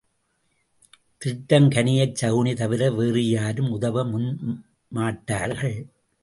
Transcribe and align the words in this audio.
திட்டம் 1.17 1.67
கனியச் 1.69 2.15
சகுனி 2.21 2.53
தவிர 2.55 2.89
வேறு 2.91 3.23
யாரும் 3.29 3.69
உதவ 3.71 4.05
முன் 4.05 4.29
மாட்டார்கள். 4.89 5.77